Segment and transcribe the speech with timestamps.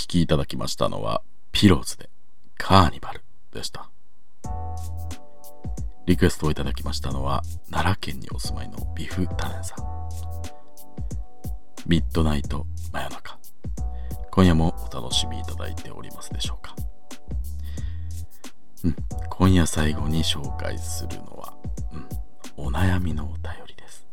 [0.00, 1.20] 聴きいただきましたのは
[1.52, 2.08] ピローズで
[2.56, 3.20] カーニバル
[3.52, 3.90] でした。
[6.06, 9.78] リクエストをいただきましたのは奈良県にお住まいのビフタネンさん。
[11.86, 13.38] ミッドナイト真夜中。
[14.30, 16.74] 今夜もお楽しみいただいておりますでしょうか。
[18.84, 18.96] うん、
[19.28, 21.52] 今夜最後に紹介するのは、
[22.56, 24.06] うん、お悩みのお便りです。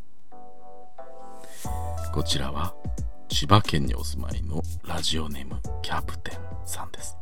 [2.13, 2.75] こちらは
[3.29, 7.15] 千葉県にお住まいのラジオネームキャプテンさんです。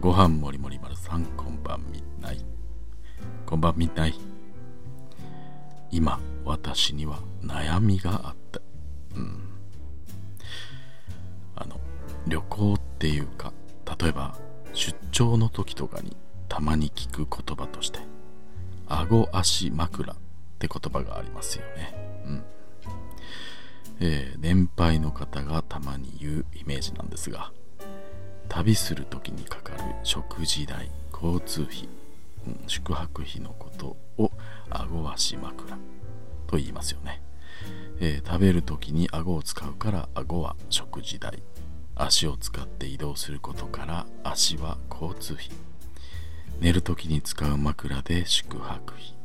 [0.00, 2.44] ご飯もりもり丸さんこんばんみない。
[3.46, 4.14] こんばんみない。
[5.90, 8.60] 今私には悩みがあった。
[9.14, 9.48] うん。
[11.54, 11.80] あの
[12.26, 13.52] 旅行っていうか
[14.00, 14.36] 例えば
[14.74, 16.16] 出張の時とかに
[16.48, 18.00] たまに聞く言葉として
[18.88, 20.16] 顎足枕っ
[20.58, 22.22] て言葉がありますよね。
[22.26, 22.44] うん。
[24.04, 27.52] えー、年配の方がたまに言うイメージなんですが
[28.48, 31.88] 旅する時にかかる食事代交通費、
[32.48, 34.32] うん、宿泊費のことを
[34.70, 35.78] 顎足枕
[36.48, 37.22] と言いますよね、
[38.00, 41.40] えー、食べる時に顎を使うから顎は食事代
[41.94, 45.46] 足を使って移動することから足は交通費。
[46.60, 49.21] 寝る時に使う枕で宿泊費。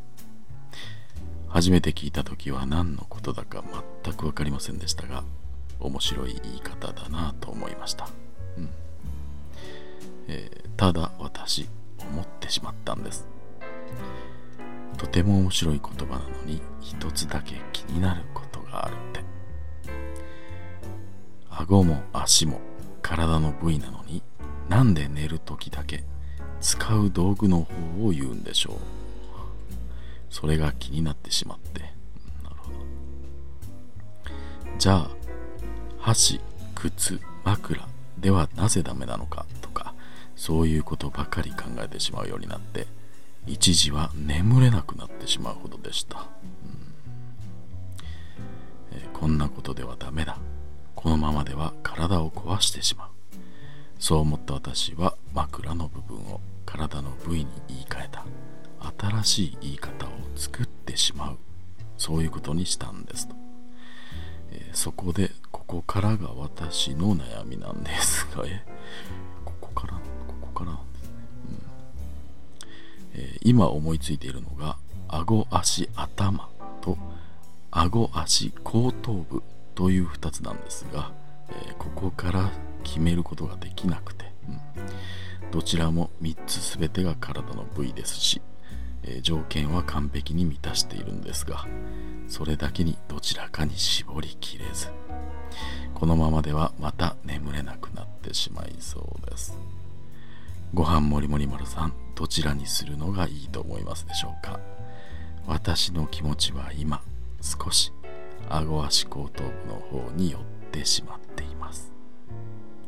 [1.50, 3.64] 初めて聞いた時は何のことだか
[4.04, 5.24] 全く分かりませんでしたが
[5.80, 8.10] 面白い言い方だなと思いました、
[8.58, 8.70] うん。
[10.28, 11.68] えー、ただ私
[12.00, 13.28] 思ってしまったんです。
[14.98, 19.24] とても面白い言葉なのに一つだけ気になることがあるって。
[21.50, 22.60] 顎も足も
[23.02, 24.22] 体の部位なのに
[24.70, 26.04] なんで寝る時だけ
[26.60, 28.76] 使う道具の方を言うんでしょう。
[30.30, 31.82] それが気になってしまって、
[32.44, 32.78] なるほど。
[34.78, 35.10] じゃあ
[36.00, 36.40] 箸
[36.76, 37.88] 靴枕
[38.20, 39.94] ではなぜダメなのかとか
[40.36, 42.88] そういうことばかり考えてしまうようになって
[43.46, 46.22] 一時は眠れなくなってしまうほどでした、う
[46.68, 46.94] ん。
[48.92, 50.38] えー、こんなことではダメだ。
[50.96, 53.10] このままでは体を壊してしまう。
[54.00, 58.26] そう思った私は枕の部分を体の部位に言い換えた。
[58.98, 61.38] 新しい言い方を作ってしまう。
[61.98, 63.36] そういうことにしたんですと、
[64.52, 68.64] えー、そこでここからが私の悩みなんですが え
[69.44, 70.00] ここからこ
[70.40, 71.10] こからなんですね、
[73.16, 73.22] うん。
[73.22, 74.78] えー、今思いついているのが
[75.08, 76.50] 顎足頭
[76.82, 76.98] と
[77.72, 79.44] 顎足後頭部
[79.76, 81.12] という2つなんですが、
[81.50, 82.52] えー、ここから
[82.84, 88.42] 決めることができなくて、うん、どちらも3つ全てが体の部位ですし
[89.04, 91.66] え条件は完璧に満たしているんですが
[92.28, 94.90] それだけにどちらかに絞りきれず
[95.94, 99.58] このままではまた眠れなくなってしまいそうです。
[100.74, 104.60] ご飯もりもり丸さんどちらにするのがいいと思いますでしょうか？
[105.48, 107.02] 私の気持ちは今
[107.42, 107.94] 少し
[108.50, 110.42] 顎足後頭部の方に寄っ
[110.72, 111.92] てしまっています。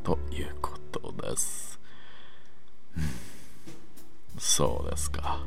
[0.04, 1.80] ということです。
[4.38, 5.40] そうですか。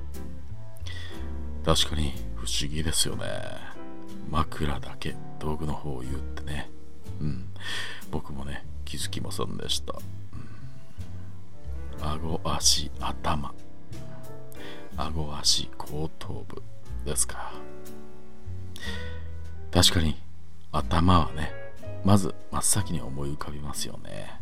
[1.64, 3.24] 確かに不思議ですよね。
[4.30, 6.70] 枕だけ道具の方を言うってね。
[7.20, 7.44] うん。
[8.10, 9.94] 僕もね気づきませんでした、
[12.00, 13.52] うん、顎足頭。
[14.96, 16.62] 顎足後頭部
[17.04, 17.52] ですか。
[19.70, 20.16] 確かに
[20.72, 21.52] 頭はね
[22.04, 24.40] まず真っ先に思い浮かびますよね。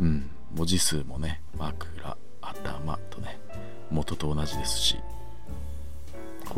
[0.00, 0.30] うん。
[0.54, 3.38] 文字数もね枕頭とね
[3.90, 4.96] 元と同じですし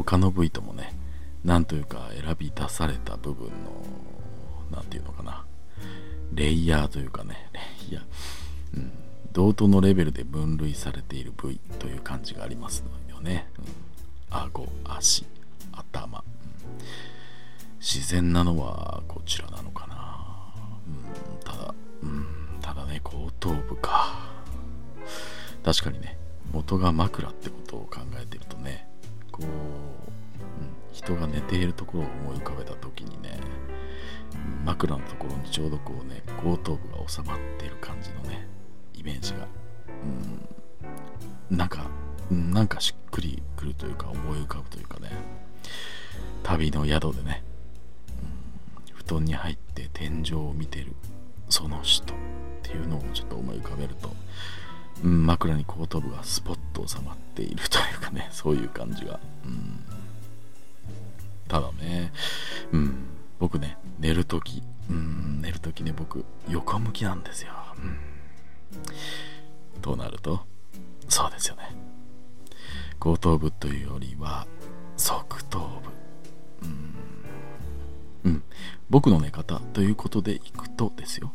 [0.05, 0.95] 他の部位ともね
[1.45, 3.53] なんというか選び出された部分の
[4.71, 5.45] 何て言うのかな。
[6.33, 7.49] レイヤーというかね。
[7.53, 7.61] レ
[7.91, 8.05] イヤー、
[8.77, 8.93] うん、
[9.33, 13.65] 同等のレベルで分類されている部位という感じがありますよね、うん、
[14.37, 15.25] 顎足
[15.73, 16.79] 頭、うん、
[17.81, 20.53] 自然なのはこちらなのかな、
[20.87, 22.27] うん、ただ、うん、
[22.61, 24.29] ただね後頭部か。
[25.65, 26.19] 確かにね
[26.53, 28.88] 元が枕ってことを考えてるとね
[29.41, 29.51] こう、うん、
[30.93, 33.39] 人が寝ているところを思い浮かべた時にね
[34.65, 38.47] 枕のところにちょうどこうね後頭部が収まっている感じのね
[38.95, 39.47] イメージが、
[41.51, 41.87] うん、なんか
[42.31, 45.11] なんかしっくりくるというか思い浮かぶというかね
[46.43, 47.43] 旅の宿でね、
[48.89, 50.95] うん、布団に入って天井を見てる
[51.49, 52.17] その人っ
[52.63, 54.11] ていうのをちょっと思い浮かべると
[55.05, 59.85] うん、枕に後頭部がスポッと収まっているというかね そういう感じが、うん、
[61.47, 62.13] ただね、
[62.73, 63.07] うん、
[63.39, 70.47] 僕ね寝る時うん寝る時ね僕横向きなんですよ、うん、となると
[71.09, 71.75] そうですよね。
[73.01, 74.47] 後頭部というよりは
[74.97, 75.81] 側頭
[76.61, 76.67] 部。
[76.67, 76.95] うん。
[78.25, 78.43] うん。
[78.91, 81.33] 僕の寝方ということでいくとですよ。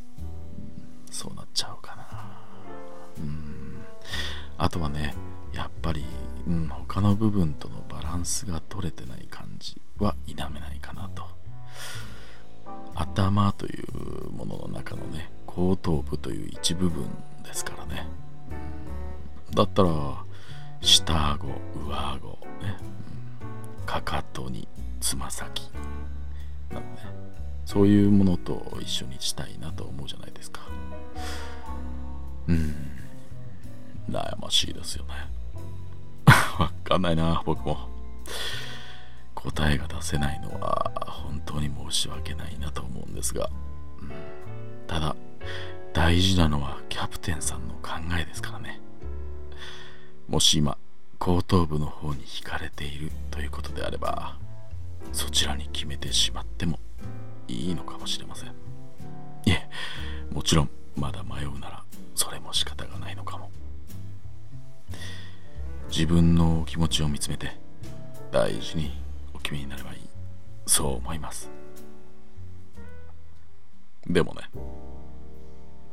[1.10, 1.83] そうなっちゃう。
[4.58, 5.14] あとはね
[5.54, 6.06] やっぱり、
[6.48, 11.24] うん、他の部分とのバランスが取れてない感じは否めないかなと。
[12.96, 17.06] 頭というものの中のね後頭部という一部分
[17.44, 18.08] ですからね。
[19.54, 19.90] だったら
[20.82, 22.78] 下顎上顎ね、
[23.80, 24.68] うん、かかとに
[25.00, 25.70] つま先
[26.70, 26.88] なのね
[27.66, 30.62] そういうものと一緒にしたいなと思うじゃないですか。
[32.48, 32.83] うん。
[34.10, 35.14] 悩ましいですよね。
[36.60, 37.94] わかんないな僕も。
[39.36, 43.50] 答えが出せないのは本当に申し訳ないなと思うんですが、
[44.02, 44.12] うん、
[44.88, 45.16] ただ
[45.92, 48.80] 大事なのはキャプテンさんの考えですからね。
[50.28, 50.78] もし今
[51.20, 54.38] 後頭部の方に惹かれているということであれば
[55.12, 56.80] そちらに決めてしまっても
[57.48, 58.50] いいのかもしれません。
[58.50, 59.70] いえ
[60.34, 61.84] もちろんまだ迷うなら
[62.16, 63.52] それも仕方がないのかも。
[65.96, 67.56] 自分の気持ちを見つめて
[68.32, 69.00] 大事に
[69.32, 70.00] お決めになればいい。
[70.66, 71.52] そう思います。
[74.08, 74.42] でもね。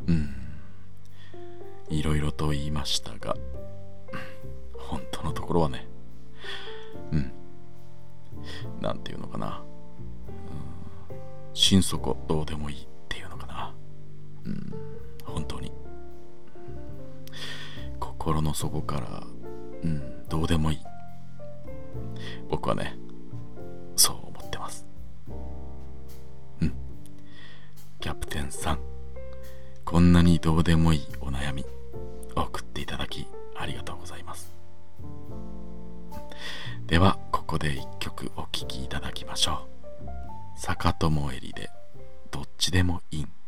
[0.06, 0.34] うん。
[1.90, 3.36] いろいろと言いましたが
[4.78, 5.86] 本当のところはね。
[7.12, 7.32] うん。
[8.80, 9.62] なんていうのかな、
[11.10, 11.14] うん、
[11.52, 13.74] 心底どうでもいいっていうのかな。
[14.46, 14.74] うん。
[15.26, 15.70] 本当に。
[17.98, 19.26] 心の底から
[19.82, 20.78] うんどうでもいい。
[22.48, 22.96] 僕はね
[23.96, 24.86] そう思ってます。
[26.60, 26.72] うん。
[28.00, 28.78] キャプテンさん
[29.84, 31.64] こんなにどうでもいいお悩み
[32.36, 34.54] 送っていただきありがとうございます。
[36.86, 39.66] ではここで一曲お聴きいただきましょ
[40.06, 40.58] う。
[40.58, 41.70] 坂友えりで
[42.30, 43.39] どっちでもいいん。